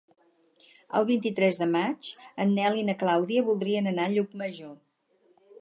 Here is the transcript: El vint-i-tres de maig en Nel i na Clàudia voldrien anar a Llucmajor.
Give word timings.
El 0.99 1.05
vint-i-tres 1.09 1.59
de 1.63 1.67
maig 1.75 2.09
en 2.45 2.55
Nel 2.61 2.81
i 2.81 2.87
na 2.89 2.97
Clàudia 3.05 3.47
voldrien 3.51 3.93
anar 3.93 4.11
a 4.11 4.15
Llucmajor. 4.17 4.77